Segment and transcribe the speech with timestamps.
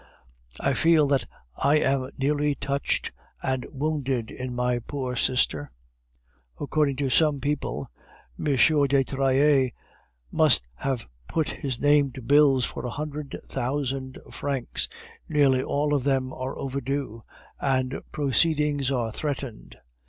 [0.59, 3.11] I feel that I am nearly touched
[3.43, 5.69] and wounded in my poor sister.
[6.59, 7.87] According to some people,
[8.39, 8.45] M.
[8.87, 9.73] de Trailles
[10.31, 14.89] must have put his name to bills for a hundred thousand francs,
[15.29, 17.23] nearly all of them are overdue,
[17.59, 19.77] and proceedings are threatened.